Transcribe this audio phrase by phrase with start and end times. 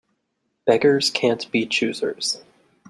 [0.65, 2.41] Beggars can't be choosers.